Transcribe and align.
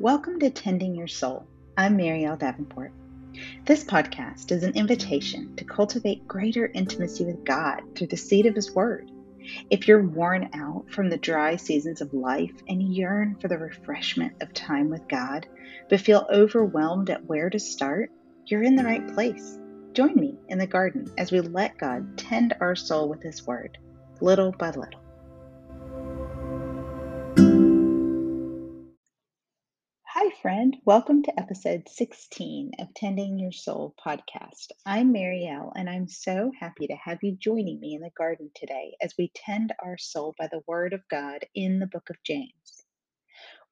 Welcome 0.00 0.38
to 0.38 0.50
Tending 0.50 0.94
Your 0.94 1.08
Soul. 1.08 1.44
I'm 1.76 1.96
Mariel 1.96 2.36
Davenport. 2.36 2.92
This 3.64 3.82
podcast 3.82 4.52
is 4.52 4.62
an 4.62 4.76
invitation 4.76 5.56
to 5.56 5.64
cultivate 5.64 6.28
greater 6.28 6.70
intimacy 6.72 7.24
with 7.24 7.44
God 7.44 7.80
through 7.96 8.06
the 8.06 8.16
seed 8.16 8.46
of 8.46 8.54
His 8.54 8.72
Word. 8.72 9.10
If 9.70 9.88
you're 9.88 10.06
worn 10.06 10.50
out 10.54 10.84
from 10.92 11.10
the 11.10 11.16
dry 11.16 11.56
seasons 11.56 12.00
of 12.00 12.14
life 12.14 12.54
and 12.68 12.80
yearn 12.80 13.38
for 13.40 13.48
the 13.48 13.58
refreshment 13.58 14.40
of 14.40 14.54
time 14.54 14.88
with 14.88 15.08
God, 15.08 15.48
but 15.88 16.00
feel 16.00 16.28
overwhelmed 16.32 17.10
at 17.10 17.24
where 17.24 17.50
to 17.50 17.58
start, 17.58 18.12
you're 18.46 18.62
in 18.62 18.76
the 18.76 18.84
right 18.84 19.12
place. 19.14 19.58
Join 19.94 20.14
me 20.14 20.38
in 20.46 20.58
the 20.58 20.66
garden 20.68 21.12
as 21.18 21.32
we 21.32 21.40
let 21.40 21.76
God 21.76 22.16
tend 22.16 22.54
our 22.60 22.76
soul 22.76 23.08
with 23.08 23.24
His 23.24 23.44
Word, 23.44 23.78
little 24.20 24.52
by 24.52 24.68
little. 24.68 25.07
Friend. 30.42 30.76
Welcome 30.84 31.24
to 31.24 31.36
episode 31.36 31.88
16 31.88 32.70
of 32.78 32.94
Tending 32.94 33.40
Your 33.40 33.50
Soul 33.50 33.92
podcast. 34.06 34.68
I'm 34.86 35.10
Mariel, 35.10 35.72
and 35.74 35.90
I'm 35.90 36.06
so 36.06 36.52
happy 36.60 36.86
to 36.86 36.94
have 36.94 37.18
you 37.22 37.32
joining 37.32 37.80
me 37.80 37.96
in 37.96 38.02
the 38.02 38.10
garden 38.16 38.48
today 38.54 38.94
as 39.02 39.12
we 39.18 39.32
tend 39.34 39.72
our 39.82 39.98
soul 39.98 40.36
by 40.38 40.46
the 40.46 40.62
Word 40.68 40.92
of 40.92 41.00
God 41.10 41.44
in 41.56 41.80
the 41.80 41.88
book 41.88 42.08
of 42.08 42.22
James. 42.24 42.84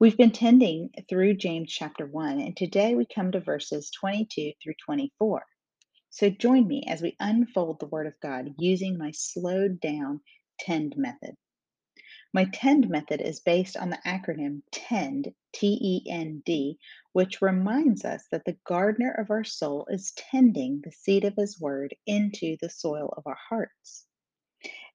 We've 0.01 0.17
been 0.17 0.33
tending 0.33 0.91
through 1.09 1.35
James 1.35 1.71
chapter 1.71 2.05
1, 2.05 2.41
and 2.41 2.57
today 2.57 2.97
we 2.97 3.07
come 3.07 3.31
to 3.31 3.39
verses 3.39 3.93
22 3.93 4.55
through 4.61 4.75
24. 4.85 5.45
So 6.11 6.31
join 6.31 6.67
me 6.67 6.83
as 6.89 7.01
we 7.01 7.15
unfold 7.21 7.79
the 7.79 7.87
Word 7.87 8.09
of 8.09 8.19
God 8.21 8.57
using 8.59 8.99
my 8.99 9.13
slowed 9.13 9.81
down 9.81 10.21
tend 10.59 10.97
method. 10.97 11.37
My 12.33 12.45
TEND 12.53 12.89
method 12.91 13.21
is 13.21 13.41
based 13.41 13.77
on 13.77 13.91
the 13.91 14.01
acronym 14.05 14.63
TEND, 14.73 15.33
T 15.53 15.79
E 15.81 16.11
N 16.11 16.43
D, 16.45 16.79
which 17.13 17.41
reminds 17.41 18.05
us 18.05 18.27
that 18.31 18.45
the 18.45 18.59
gardener 18.65 19.13
of 19.13 19.31
our 19.31 19.45
soul 19.45 19.87
is 19.89 20.13
tending 20.13 20.81
the 20.81 20.91
seed 20.91 21.25
of 21.25 21.37
his 21.37 21.61
word 21.61 21.95
into 22.05 22.57
the 22.61 22.69
soil 22.69 23.15
of 23.17 23.27
our 23.27 23.39
hearts. 23.49 24.07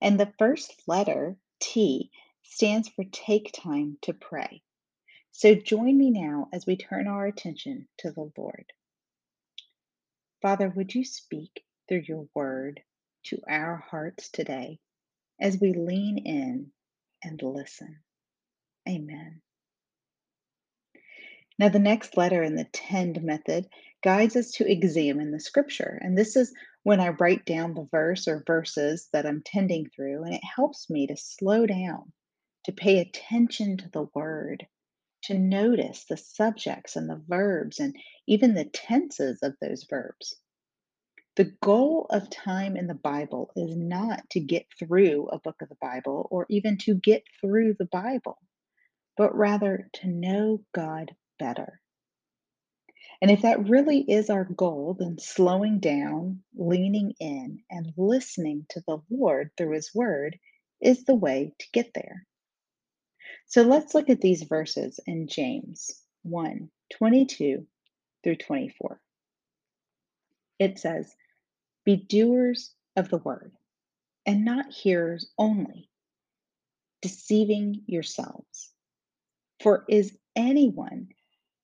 And 0.02 0.20
the 0.20 0.34
first 0.38 0.84
letter, 0.88 1.38
T, 1.60 2.12
stands 2.44 2.90
for 2.90 3.06
take 3.06 3.52
time 3.54 3.98
to 4.02 4.14
pray. 4.14 4.62
So 5.32 5.56
join 5.56 5.98
me 5.98 6.12
now 6.12 6.50
as 6.52 6.66
we 6.66 6.76
turn 6.76 7.08
our 7.08 7.26
attention 7.26 7.88
to 8.00 8.12
the 8.12 8.30
Lord. 8.38 8.74
Father, 10.42 10.70
would 10.70 10.94
you 10.94 11.06
speak 11.06 11.64
through 11.88 12.04
your 12.08 12.28
word 12.36 12.84
to 13.24 13.40
our 13.48 13.78
hearts 13.78 14.30
today 14.30 14.80
as 15.40 15.60
we 15.60 15.74
lean 15.74 16.18
in 16.18 16.72
and 17.24 17.42
listen? 17.42 18.00
Amen. 18.88 19.42
Now, 21.60 21.70
the 21.70 21.80
next 21.80 22.18
letter 22.18 22.42
in 22.42 22.56
the 22.56 22.68
TEND 22.72 23.24
method 23.24 23.68
guides 24.04 24.36
us 24.36 24.52
to 24.54 24.70
examine 24.70 25.32
the 25.32 25.40
scripture. 25.40 26.00
And 26.02 26.18
this 26.18 26.36
is 26.36 26.54
when 26.84 27.00
I 27.00 27.10
write 27.10 27.46
down 27.46 27.76
the 27.76 27.88
verse 27.92 28.28
or 28.28 28.44
verses 28.48 29.10
that 29.14 29.26
I'm 29.28 29.44
tending 29.46 29.90
through, 29.90 30.24
and 30.24 30.34
it 30.34 30.44
helps 30.44 30.90
me 30.90 31.06
to 31.08 31.16
slow 31.16 31.68
down, 31.68 32.12
to 32.66 32.72
pay 32.72 33.00
attention 33.00 33.78
to 33.78 33.90
the 33.90 34.08
word, 34.16 34.66
to 35.26 35.38
notice 35.38 36.06
the 36.06 36.18
subjects 36.18 36.96
and 36.96 37.08
the 37.08 37.22
verbs 37.28 37.80
and 37.80 37.96
even 38.28 38.56
the 38.56 38.66
tenses 38.66 39.44
of 39.44 39.56
those 39.62 39.84
verbs. 39.84 40.36
The 41.38 41.54
goal 41.64 42.08
of 42.10 42.30
time 42.30 42.78
in 42.78 42.88
the 42.88 42.96
Bible 42.96 43.52
is 43.56 43.76
not 43.76 44.30
to 44.32 44.40
get 44.40 44.66
through 44.80 45.30
a 45.30 45.40
book 45.40 45.62
of 45.62 45.70
the 45.70 45.78
Bible 45.82 46.28
or 46.32 46.46
even 46.50 46.78
to 46.80 46.96
get 46.96 47.24
through 47.42 47.76
the 47.80 47.86
Bible 47.86 48.38
but 49.18 49.36
rather 49.36 49.90
to 49.94 50.08
know 50.08 50.64
God 50.74 51.12
better. 51.40 51.80
And 53.22 53.32
if 53.32 53.44
that 53.44 53.70
really 53.70 54.00
is 54.00 54.30
our 54.30 54.46
goal, 54.46 54.98
then 55.00 55.18
slowing 55.20 55.80
down, 55.80 56.44
leaning 56.56 57.14
in, 57.20 57.60
and 57.70 57.94
listening 57.98 58.66
to 58.70 58.82
the 58.88 59.00
Lord 59.12 59.52
through 59.58 59.76
His 59.76 59.92
Word 59.94 60.40
is 60.82 61.06
the 61.06 61.16
way 61.16 61.54
to 61.60 61.66
get 61.74 61.92
there. 61.94 62.26
So 63.48 63.62
let's 63.62 63.94
look 63.94 64.10
at 64.10 64.22
these 64.22 64.44
verses 64.44 65.00
in 65.06 65.28
James 65.28 65.92
1 66.24 66.70
22 66.98 67.68
through 68.24 68.36
24. 68.38 69.00
It 70.60 70.80
says, 70.80 71.14
Be 71.84 71.96
doers 71.96 72.76
of 72.96 73.10
the 73.10 73.18
word, 73.18 73.54
and 74.26 74.46
not 74.46 74.72
hearers 74.72 75.32
only, 75.38 75.90
deceiving 77.02 77.84
yourselves. 77.88 78.72
For 79.60 79.86
is 79.90 80.18
anyone, 80.36 81.10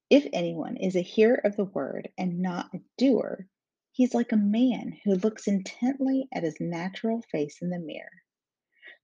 if 0.09 0.25
anyone 0.33 0.77
is 0.77 0.95
a 0.95 1.01
hearer 1.01 1.39
of 1.43 1.55
the 1.55 1.65
word 1.65 2.09
and 2.17 2.39
not 2.39 2.73
a 2.73 2.81
doer, 2.97 3.47
he's 3.91 4.13
like 4.13 4.31
a 4.31 4.37
man 4.37 4.97
who 5.03 5.15
looks 5.15 5.47
intently 5.47 6.27
at 6.31 6.43
his 6.43 6.59
natural 6.59 7.21
face 7.31 7.61
in 7.61 7.69
the 7.69 7.79
mirror. 7.79 8.23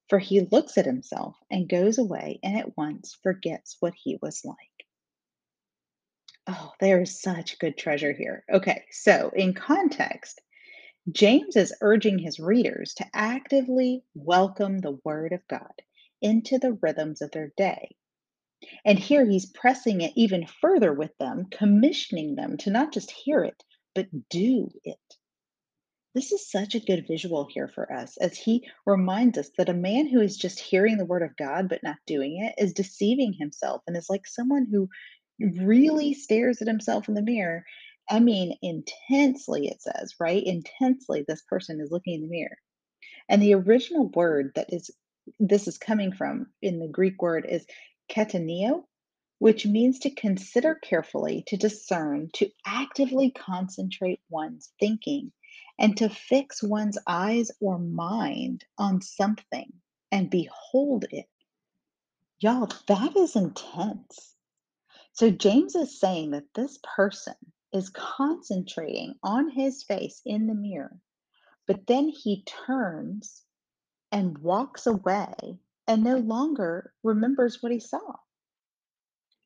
For 0.09 0.19
he 0.19 0.41
looks 0.41 0.77
at 0.77 0.85
himself 0.85 1.35
and 1.49 1.69
goes 1.69 1.97
away 1.97 2.39
and 2.43 2.57
at 2.57 2.77
once 2.77 3.17
forgets 3.21 3.77
what 3.79 3.93
he 3.95 4.17
was 4.21 4.43
like. 4.45 4.57
Oh, 6.47 6.73
there 6.79 7.01
is 7.01 7.21
such 7.21 7.59
good 7.59 7.77
treasure 7.77 8.11
here. 8.11 8.43
Okay, 8.51 8.83
so 8.91 9.31
in 9.35 9.53
context, 9.53 10.41
James 11.11 11.55
is 11.55 11.73
urging 11.81 12.19
his 12.19 12.39
readers 12.39 12.93
to 12.95 13.05
actively 13.13 14.03
welcome 14.15 14.79
the 14.79 14.99
Word 15.03 15.33
of 15.33 15.47
God 15.49 15.73
into 16.21 16.59
the 16.59 16.73
rhythms 16.81 17.21
of 17.21 17.31
their 17.31 17.51
day 17.57 17.89
and 18.85 18.97
here 18.97 19.25
he's 19.25 19.45
pressing 19.45 20.01
it 20.01 20.13
even 20.15 20.45
further 20.45 20.93
with 20.93 21.15
them, 21.19 21.45
commissioning 21.51 22.35
them 22.35 22.57
to 22.57 22.71
not 22.71 22.91
just 22.93 23.11
hear 23.11 23.43
it, 23.43 23.63
but 23.93 24.07
do 24.29 24.69
it. 24.83 24.97
This 26.15 26.33
is 26.33 26.51
such 26.51 26.75
a 26.75 26.81
good 26.81 27.07
visual 27.07 27.47
here 27.49 27.69
for 27.69 27.91
us 27.93 28.17
as 28.17 28.37
he 28.37 28.67
reminds 28.85 29.37
us 29.39 29.51
that 29.57 29.69
a 29.69 29.75
man 29.75 30.07
who 30.09 30.21
is 30.21 30.37
just 30.37 30.59
hearing 30.59 30.97
the 30.97 31.05
word 31.05 31.23
of 31.23 31.37
God 31.37 31.69
but 31.69 31.83
not 31.83 31.97
doing 32.07 32.43
it 32.43 32.61
is 32.63 32.73
deceiving 32.73 33.33
himself 33.33 33.83
and 33.87 33.97
is 33.97 34.09
like 34.09 34.27
someone 34.27 34.67
who 34.71 34.89
really 35.39 36.13
stares 36.13 36.61
at 36.61 36.67
himself 36.67 37.07
in 37.09 37.15
the 37.15 37.23
mirror. 37.23 37.65
I 38.09 38.19
mean, 38.19 38.57
intensely, 38.61 39.67
it 39.67 39.81
says, 39.81 40.15
right? 40.19 40.43
Intensely, 40.43 41.23
this 41.27 41.41
person 41.43 41.79
is 41.81 41.91
looking 41.91 42.15
in 42.15 42.21
the 42.21 42.27
mirror. 42.27 42.57
And 43.29 43.41
the 43.41 43.53
original 43.55 44.09
word 44.09 44.51
that 44.55 44.73
is 44.73 44.91
this 45.39 45.67
is 45.67 45.77
coming 45.77 46.11
from 46.11 46.47
in 46.61 46.79
the 46.79 46.87
Greek 46.87 47.21
word 47.21 47.45
is 47.47 47.65
katanoeo, 48.11 48.83
which 49.39 49.65
means 49.65 49.99
to 49.99 50.09
consider 50.11 50.75
carefully, 50.75 51.43
to 51.47 51.57
discern, 51.57 52.29
to 52.33 52.49
actively 52.65 53.31
concentrate 53.31 54.19
one's 54.29 54.71
thinking, 54.79 55.31
and 55.79 55.97
to 55.97 56.09
fix 56.09 56.61
one's 56.61 56.97
eyes 57.07 57.51
or 57.61 57.79
mind 57.79 58.65
on 58.77 59.01
something 59.01 59.71
and 60.11 60.29
behold 60.29 61.05
it. 61.11 61.25
Y'all, 62.39 62.69
that 62.87 63.15
is 63.15 63.35
intense. 63.35 64.35
So, 65.13 65.29
James 65.31 65.75
is 65.75 65.99
saying 65.99 66.31
that 66.31 66.53
this 66.53 66.79
person 66.95 67.35
is 67.73 67.89
concentrating 67.89 69.15
on 69.23 69.49
his 69.49 69.83
face 69.83 70.21
in 70.25 70.47
the 70.47 70.55
mirror, 70.55 70.95
but 71.67 71.87
then 71.87 72.09
he 72.09 72.43
turns 72.67 73.43
and 74.11 74.37
walks 74.37 74.87
away 74.87 75.33
and 75.87 76.03
no 76.03 76.17
longer 76.17 76.93
remembers 77.03 77.61
what 77.61 77.71
he 77.71 77.79
saw. 77.79 78.15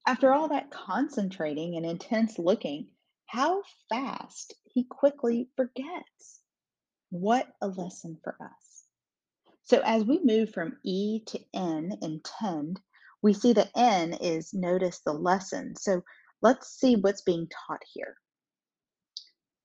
After 0.05 0.33
all 0.33 0.49
that 0.49 0.71
concentrating 0.71 1.75
and 1.75 1.85
intense 1.85 2.39
looking, 2.39 2.89
how 3.27 3.63
fast 3.89 4.53
he 4.65 4.85
quickly 4.85 5.49
forgets. 5.55 6.41
What 7.09 7.47
a 7.61 7.67
lesson 7.67 8.17
for 8.23 8.38
us. 8.41 8.83
So, 9.63 9.81
as 9.83 10.05
we 10.05 10.19
move 10.23 10.53
from 10.53 10.77
E 10.83 11.21
to 11.27 11.39
N 11.53 11.97
in 12.01 12.21
tend, 12.23 12.80
we 13.21 13.33
see 13.33 13.53
that 13.53 13.71
N 13.75 14.13
is 14.13 14.53
notice 14.53 15.00
the 15.00 15.13
lesson. 15.13 15.75
So, 15.75 16.03
let's 16.42 16.69
see 16.69 16.95
what's 16.95 17.22
being 17.22 17.48
taught 17.48 17.81
here. 17.94 18.16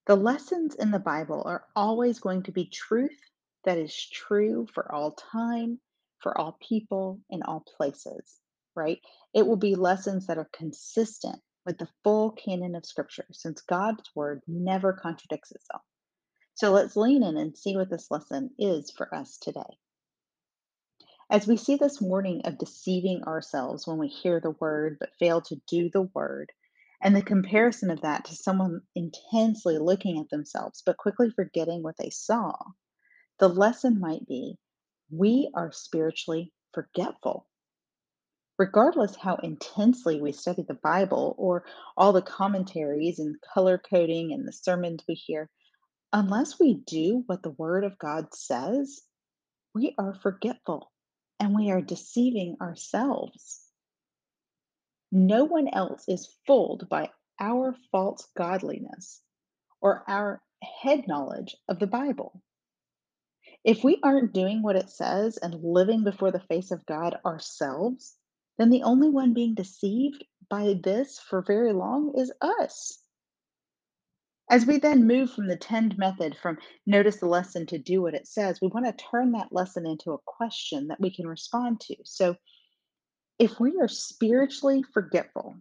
The 0.07 0.17
lessons 0.17 0.75
in 0.75 0.91
the 0.91 0.99
Bible 0.99 1.43
are 1.47 1.65
always 1.77 2.19
going 2.19 2.43
to 2.45 2.53
be 2.53 2.67
truth 2.67 3.19
that 3.65 3.79
is 3.79 3.95
true 4.11 4.67
for 4.75 4.93
all 4.93 5.13
time, 5.13 5.79
for 6.19 6.37
all 6.37 6.59
people, 6.67 7.21
in 7.31 7.43
all 7.43 7.65
places, 7.77 8.41
right? 8.75 8.99
It 9.35 9.47
will 9.47 9.57
be 9.57 9.77
lessons 9.77 10.27
that 10.27 10.39
are 10.39 10.49
consistent 10.53 11.41
with 11.65 11.79
the 11.79 11.89
full 12.03 12.33
canon 12.33 12.75
of 12.75 12.85
Scripture, 12.85 13.27
since 13.33 13.61
God's 13.63 14.11
word 14.17 14.41
never 14.49 14.93
contradicts 14.93 15.53
itself. 15.53 15.83
So 16.55 16.73
let's 16.73 16.97
lean 16.97 17.23
in 17.23 17.37
and 17.37 17.57
see 17.57 17.77
what 17.77 17.89
this 17.89 18.11
lesson 18.11 18.51
is 18.59 18.91
for 18.91 19.15
us 19.15 19.39
today. 19.39 19.79
As 21.31 21.47
we 21.47 21.57
see 21.57 21.77
this 21.77 22.01
warning 22.01 22.43
of 22.45 22.59
deceiving 22.59 23.23
ourselves 23.25 23.87
when 23.87 23.99
we 23.99 24.09
hear 24.09 24.41
the 24.41 24.51
word 24.51 24.99
but 25.01 25.15
fail 25.19 25.41
to 25.43 25.57
do 25.69 25.89
the 25.89 26.03
word, 26.03 26.53
and 27.03 27.17
the 27.17 27.23
comparison 27.23 27.91
of 27.91 28.01
that 28.03 28.25
to 28.27 28.37
someone 28.37 28.81
intensely 28.95 29.79
looking 29.79 30.21
at 30.21 30.31
themselves 30.31 30.83
but 30.87 30.97
quickly 30.97 31.31
forgetting 31.31 31.83
what 31.83 31.97
they 31.99 32.11
saw, 32.11 32.55
the 33.41 33.49
lesson 33.49 34.01
might 34.01 34.27
be 34.27 34.57
we 35.11 35.51
are 35.55 35.73
spiritually 35.73 36.53
forgetful. 36.73 37.47
Regardless 38.59 39.17
how 39.17 39.37
intensely 39.37 40.21
we 40.21 40.33
study 40.33 40.63
the 40.63 40.79
Bible 40.83 41.35
or 41.39 41.65
all 41.97 42.13
the 42.13 42.23
commentaries 42.23 43.19
and 43.19 43.37
color 43.53 43.79
coding 43.79 44.33
and 44.33 44.47
the 44.47 44.53
sermons 44.53 45.03
we 45.09 45.15
hear, 45.15 45.51
unless 46.13 46.61
we 46.61 46.75
do 46.87 47.25
what 47.27 47.43
the 47.43 47.51
Word 47.51 47.85
of 47.85 47.99
God 47.99 48.33
says, 48.35 49.01
we 49.75 49.95
are 49.99 50.15
forgetful 50.23 50.93
and 51.41 51.55
we 51.55 51.71
are 51.71 51.83
deceiving 51.83 52.57
ourselves. 52.61 53.63
No 55.14 55.44
one 55.44 55.69
else 55.69 56.09
is 56.09 56.35
fooled 56.47 56.88
by 56.88 57.11
our 57.38 57.76
false 57.91 58.26
godliness 58.35 59.20
or 59.82 60.05
our 60.09 60.43
head 60.82 61.06
knowledge 61.06 61.55
of 61.69 61.79
the 61.79 61.87
Bible. 61.87 62.43
If 63.62 63.85
we 63.85 64.00
aren't 64.03 64.32
doing 64.32 64.62
what 64.62 64.76
it 64.76 64.88
says 64.88 65.37
and 65.37 65.62
living 65.62 66.03
before 66.03 66.31
the 66.31 66.41
face 66.41 66.70
of 66.70 66.87
God 66.87 67.20
ourselves, 67.26 68.17
then 68.56 68.70
the 68.70 68.85
only 68.85 69.11
one 69.11 69.35
being 69.35 69.55
deceived 69.55 70.25
by 70.49 70.81
this 70.82 71.19
for 71.19 71.43
very 71.43 71.75
long 71.75 72.15
is 72.17 72.32
us. 72.41 72.99
As 74.50 74.67
we 74.67 74.79
then 74.79 75.06
move 75.06 75.31
from 75.31 75.47
the 75.47 75.56
tend 75.56 75.99
method 75.99 76.37
from 76.37 76.58
notice 76.87 77.19
the 77.19 77.26
lesson 77.26 77.67
to 77.67 77.79
do 77.79 78.00
what 78.00 78.15
it 78.15 78.26
says, 78.26 78.61
we 78.61 78.69
want 78.69 78.87
to 78.87 79.05
turn 79.11 79.32
that 79.32 79.53
lesson 79.53 79.87
into 79.87 80.12
a 80.12 80.19
question 80.26 80.88
that 80.88 81.00
we 81.00 81.11
can 81.15 81.26
respond 81.26 81.81
to. 81.82 81.97
So 82.05 82.37
if 83.43 83.59
we 83.59 83.77
are 83.81 83.89
spiritually 83.89 84.85
forgetful, 84.94 85.56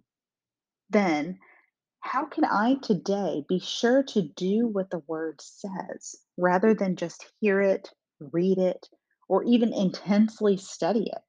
then 0.92 1.40
how 2.02 2.26
can 2.26 2.46
I 2.46 2.76
today 2.76 3.44
be 3.50 3.58
sure 3.58 4.04
to 4.04 4.22
do 4.22 4.68
what 4.68 4.92
the 4.92 5.02
word 5.08 5.42
says 5.42 6.16
rather 6.38 6.76
than 6.76 6.96
just 6.96 7.26
hear 7.40 7.60
it, 7.60 7.90
read 8.20 8.60
it, 8.60 8.88
or 9.28 9.44
even 9.46 9.74
intensely 9.74 10.58
study 10.58 11.10
it? 11.12 11.24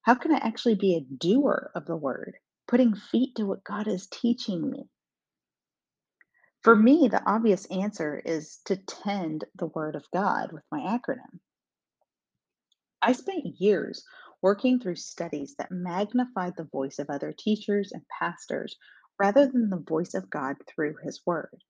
How 0.00 0.14
can 0.14 0.32
I 0.32 0.38
actually 0.38 0.76
be 0.76 0.96
a 0.96 1.14
doer 1.14 1.70
of 1.74 1.84
the 1.84 1.96
word, 1.96 2.38
putting 2.66 2.94
feet 2.94 3.34
to 3.36 3.44
what 3.44 3.62
God 3.62 3.86
is 3.86 4.06
teaching 4.06 4.70
me? 4.70 4.88
For 6.62 6.74
me, 6.74 7.08
the 7.08 7.22
obvious 7.30 7.66
answer 7.66 8.18
is 8.24 8.60
to 8.64 8.76
tend 8.76 9.44
the 9.56 9.66
word 9.66 9.94
of 9.94 10.06
God 10.10 10.52
with 10.52 10.64
my 10.72 10.80
acronym. 10.80 11.40
I 13.02 13.12
spent 13.12 13.60
years 13.60 14.04
working 14.42 14.80
through 14.80 14.96
studies 14.96 15.54
that 15.58 15.70
magnified 15.72 16.54
the 16.56 16.64
voice 16.72 16.98
of 16.98 17.10
other 17.10 17.34
teachers 17.38 17.92
and 17.92 18.02
pastors 18.20 18.76
rather 19.20 19.46
than 19.46 19.70
the 19.70 19.84
voice 19.88 20.14
of 20.14 20.30
God 20.30 20.56
through 20.68 20.96
His 21.04 21.20
Word. 21.26 21.62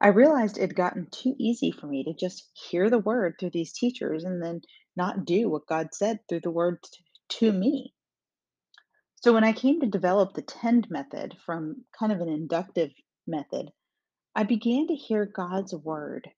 I 0.00 0.08
realized 0.08 0.58
it 0.58 0.62
had 0.62 0.76
gotten 0.76 1.08
too 1.10 1.34
easy 1.38 1.72
for 1.72 1.86
me 1.86 2.04
to 2.04 2.14
just 2.14 2.50
hear 2.54 2.90
the 2.90 2.98
Word 3.00 3.36
through 3.40 3.50
these 3.50 3.72
teachers 3.72 4.24
and 4.24 4.42
then 4.42 4.62
not 4.96 5.24
do 5.26 5.48
what 5.50 5.66
God 5.66 5.88
said 5.94 6.20
through 6.28 6.40
the 6.40 6.50
Word 6.50 6.78
to 7.30 7.52
me. 7.52 7.94
So 9.22 9.32
when 9.34 9.44
I 9.44 9.52
came 9.52 9.80
to 9.80 9.86
develop 9.86 10.34
the 10.34 10.42
TEND 10.42 10.90
method 10.90 11.36
from 11.46 11.84
kind 11.98 12.12
of 12.12 12.20
an 12.20 12.28
inductive 12.28 12.92
method, 13.26 13.70
I 14.34 14.44
began 14.44 14.88
to 14.88 14.94
hear 14.94 15.26
God's 15.26 15.74
Word 15.74 16.30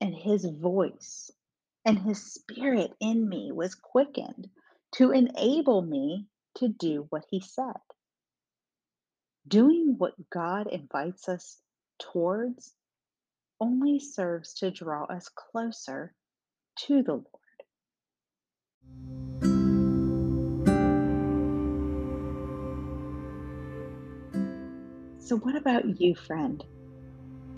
and 0.00 0.14
his 0.14 0.46
voice 0.46 1.32
and 1.84 1.98
his 1.98 2.34
spirit 2.34 2.92
in 3.00 3.28
me 3.28 3.50
was 3.52 3.74
quickened 3.74 4.48
to 4.92 5.12
enable 5.12 5.82
me 5.82 6.26
to 6.56 6.68
do 6.68 7.06
what 7.10 7.24
he 7.30 7.40
said. 7.40 7.80
Doing 9.46 9.94
what 9.98 10.14
God 10.30 10.66
invites 10.66 11.28
us 11.28 11.58
towards 11.98 12.74
only 13.60 13.98
serves 13.98 14.54
to 14.54 14.70
draw 14.70 15.04
us 15.04 15.28
closer 15.28 16.14
to 16.86 17.02
the 17.02 17.12
Lord. 17.12 17.24
So, 25.18 25.36
what 25.36 25.56
about 25.56 26.00
you, 26.00 26.14
friend? 26.14 26.64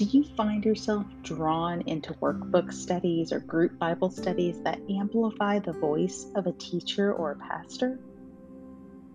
Do 0.01 0.07
you 0.07 0.25
find 0.35 0.65
yourself 0.65 1.05
drawn 1.23 1.83
into 1.83 2.15
workbook 2.15 2.73
studies 2.73 3.33
or 3.33 3.41
group 3.41 3.79
Bible 3.79 4.09
studies 4.09 4.59
that 4.63 4.81
amplify 4.89 5.59
the 5.59 5.75
voice 5.75 6.27
of 6.35 6.47
a 6.47 6.53
teacher 6.53 7.13
or 7.13 7.33
a 7.33 7.37
pastor? 7.37 8.01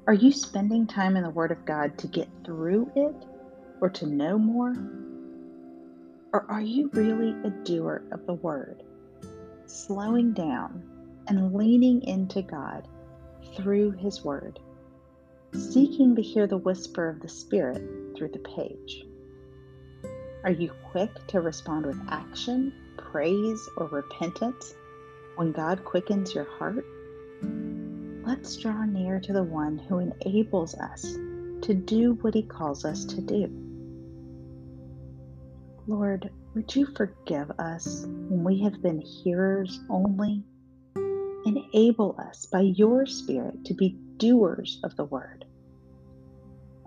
Are 0.06 0.14
you 0.14 0.32
spending 0.32 0.86
time 0.86 1.18
in 1.18 1.24
the 1.24 1.32
Word 1.32 1.50
of 1.50 1.66
God 1.66 1.98
to 1.98 2.08
get 2.08 2.30
through 2.46 2.92
it 2.96 3.16
or 3.82 3.90
to 3.90 4.06
know 4.06 4.38
more? 4.38 4.76
Or 6.32 6.46
are 6.52 6.62
you 6.62 6.92
really 6.94 7.32
a 7.44 7.50
doer 7.50 8.04
of 8.12 8.28
the 8.28 8.36
Word, 8.36 8.84
slowing 9.66 10.34
down 10.34 10.84
and 11.28 11.56
leaning 11.56 12.04
into 12.04 12.44
God 12.44 12.88
through 13.58 13.94
His 13.94 14.24
Word, 14.24 14.60
seeking 15.52 16.16
to 16.16 16.22
hear 16.22 16.46
the 16.46 16.60
whisper 16.60 17.10
of 17.10 17.22
the 17.22 17.28
Spirit 17.28 17.82
through 18.16 18.30
the 18.30 18.38
page? 18.56 19.04
Are 20.46 20.52
you 20.52 20.70
quick 20.92 21.10
to 21.30 21.42
respond 21.42 21.88
with 21.88 22.00
action, 22.08 22.72
praise, 23.00 23.68
or 23.78 23.88
repentance 23.88 24.76
when 25.38 25.52
God 25.52 25.84
quickens 25.84 26.36
your 26.36 26.44
heart? 26.44 26.86
Let's 28.24 28.56
draw 28.56 28.86
near 28.86 29.20
to 29.22 29.34
the 29.34 29.42
one 29.42 29.80
who 29.80 29.98
enables 29.98 30.76
us 30.76 31.02
to 31.64 31.74
do 31.74 32.20
what 32.22 32.36
he 32.36 32.44
calls 32.44 32.86
us 32.86 33.06
to 33.06 33.22
do. 33.22 33.50
Lord, 35.88 36.30
would 36.54 36.76
you 36.76 36.86
forgive 36.96 37.50
us 37.58 38.04
when 38.06 38.44
we 38.44 38.62
have 38.62 38.84
been 38.84 39.02
hearers 39.02 39.80
only? 39.90 40.44
Enable 41.48 42.16
us 42.20 42.46
by 42.46 42.62
your 42.62 43.08
Spirit 43.08 43.66
to 43.66 43.74
be 43.74 43.98
doers 44.18 44.80
of 44.84 44.96
the 44.96 45.06
word. 45.06 45.44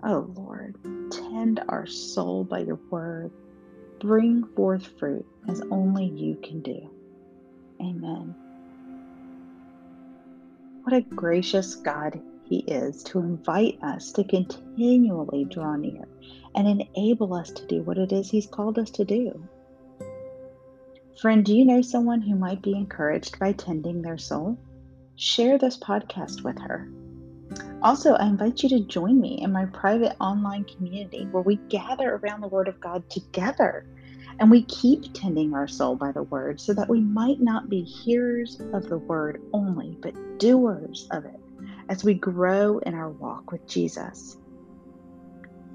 Oh 0.01 0.31
Lord, 0.33 0.77
tend 1.11 1.61
our 1.67 1.85
soul 1.85 2.45
by 2.45 2.59
your 2.59 2.79
word 2.89 3.33
bring 3.99 4.43
forth 4.55 4.87
fruit 4.97 5.25
as 5.47 5.61
only 5.71 6.05
you 6.05 6.35
can 6.41 6.61
do. 6.61 6.89
Amen. 7.81 8.35
What 10.83 10.95
a 10.95 11.01
gracious 11.01 11.75
God 11.75 12.19
He 12.43 12.59
is 12.59 13.03
to 13.03 13.19
invite 13.19 13.77
us 13.83 14.11
to 14.13 14.23
continually 14.23 15.45
draw 15.45 15.75
near 15.75 16.07
and 16.55 16.67
enable 16.67 17.33
us 17.33 17.51
to 17.51 17.65
do 17.67 17.81
what 17.83 17.97
it 17.97 18.11
is 18.11 18.29
He's 18.29 18.47
called 18.47 18.79
us 18.79 18.89
to 18.91 19.05
do. 19.05 19.47
Friend, 21.21 21.43
do 21.43 21.53
you 21.53 21.65
know 21.65 21.81
someone 21.81 22.21
who 22.21 22.35
might 22.35 22.61
be 22.61 22.73
encouraged 22.73 23.39
by 23.39 23.51
tending 23.51 24.01
their 24.01 24.17
soul? 24.17 24.57
Share 25.15 25.57
this 25.57 25.77
podcast 25.77 26.43
with 26.43 26.57
her. 26.59 26.89
Also, 27.81 28.13
I 28.15 28.27
invite 28.27 28.61
you 28.61 28.69
to 28.69 28.85
join 28.85 29.21
me 29.21 29.39
in 29.41 29.53
my 29.53 29.65
private 29.67 30.15
online 30.19 30.65
community 30.65 31.27
where 31.31 31.43
we 31.43 31.55
gather 31.69 32.15
around 32.15 32.41
the 32.41 32.47
Word 32.49 32.67
of 32.67 32.79
God 32.81 33.09
together 33.09 33.85
and 34.39 34.51
we 34.51 34.63
keep 34.63 35.13
tending 35.13 35.53
our 35.53 35.67
soul 35.67 35.95
by 35.95 36.11
the 36.11 36.23
Word 36.23 36.59
so 36.59 36.73
that 36.73 36.89
we 36.89 36.99
might 36.99 37.39
not 37.39 37.69
be 37.69 37.81
hearers 37.81 38.59
of 38.73 38.89
the 38.89 38.97
Word 38.97 39.41
only, 39.53 39.97
but 40.01 40.39
doers 40.39 41.07
of 41.11 41.23
it 41.25 41.39
as 41.87 42.03
we 42.03 42.13
grow 42.13 42.79
in 42.79 42.93
our 42.93 43.09
walk 43.09 43.51
with 43.51 43.65
Jesus. 43.67 44.37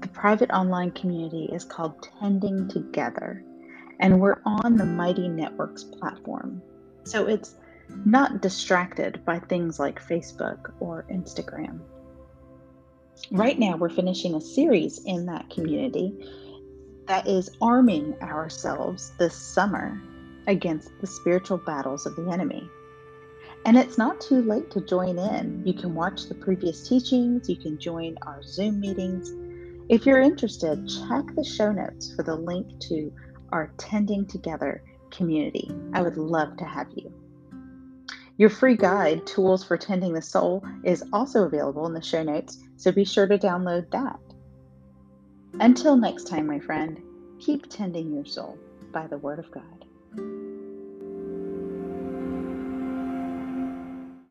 The 0.01 0.07
private 0.09 0.51
online 0.51 0.91
community 0.91 1.49
is 1.51 1.65
called 1.65 2.07
Tending 2.19 2.67
Together, 2.67 3.43
and 3.99 4.19
we're 4.19 4.41
on 4.45 4.77
the 4.77 4.85
Mighty 4.85 5.27
Networks 5.27 5.83
platform. 5.83 6.61
So 7.03 7.27
it's 7.27 7.55
not 8.05 8.41
distracted 8.41 9.23
by 9.25 9.39
things 9.39 9.79
like 9.79 10.01
Facebook 10.01 10.71
or 10.79 11.05
Instagram. 11.11 11.79
Right 13.31 13.57
now, 13.57 13.77
we're 13.77 13.89
finishing 13.89 14.35
a 14.35 14.41
series 14.41 14.99
in 15.05 15.25
that 15.27 15.49
community 15.49 16.13
that 17.07 17.27
is 17.27 17.49
arming 17.61 18.15
ourselves 18.21 19.13
this 19.17 19.35
summer 19.35 20.01
against 20.47 20.89
the 21.01 21.07
spiritual 21.07 21.57
battles 21.57 22.05
of 22.05 22.15
the 22.15 22.29
enemy. 22.31 22.69
And 23.65 23.77
it's 23.77 23.97
not 23.97 24.21
too 24.21 24.43
late 24.43 24.69
to 24.71 24.81
join 24.81 25.17
in. 25.17 25.63
You 25.65 25.73
can 25.73 25.95
watch 25.95 26.27
the 26.27 26.35
previous 26.35 26.87
teachings, 26.87 27.49
you 27.49 27.55
can 27.55 27.79
join 27.79 28.15
our 28.21 28.43
Zoom 28.43 28.79
meetings. 28.79 29.33
If 29.89 30.05
you're 30.05 30.21
interested, 30.21 30.87
check 30.87 31.25
the 31.35 31.43
show 31.43 31.71
notes 31.71 32.13
for 32.15 32.23
the 32.23 32.35
link 32.35 32.79
to 32.89 33.11
our 33.51 33.71
Tending 33.77 34.25
Together 34.27 34.83
community. 35.09 35.71
I 35.93 36.01
would 36.01 36.17
love 36.17 36.57
to 36.57 36.65
have 36.65 36.87
you. 36.95 37.11
Your 38.37 38.49
free 38.49 38.75
guide, 38.75 39.25
Tools 39.25 39.63
for 39.63 39.77
Tending 39.77 40.13
the 40.13 40.21
Soul, 40.21 40.63
is 40.83 41.03
also 41.13 41.43
available 41.43 41.85
in 41.87 41.93
the 41.93 42.01
show 42.01 42.21
notes, 42.21 42.57
so 42.75 42.91
be 42.91 43.05
sure 43.05 43.27
to 43.27 43.37
download 43.37 43.89
that. 43.91 44.19
Until 45.61 45.95
next 45.95 46.27
time, 46.27 46.45
my 46.45 46.59
friend, 46.59 47.01
keep 47.39 47.69
tending 47.69 48.13
your 48.13 48.25
soul 48.25 48.57
by 48.91 49.07
the 49.07 49.17
Word 49.17 49.39
of 49.39 49.49
God. 49.51 49.85